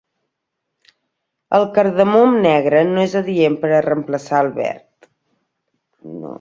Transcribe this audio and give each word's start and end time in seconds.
El 1.57 1.65
cardamom 1.75 2.33
negre 2.47 2.81
no 2.93 3.05
és 3.09 3.15
adient 3.21 3.61
per 3.67 3.73
a 3.75 3.85
reemplaçar 3.89 4.43
al 4.43 4.53
verd. 4.59 5.11